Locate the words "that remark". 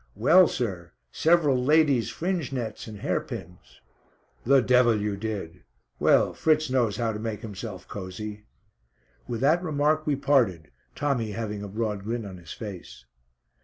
9.41-10.07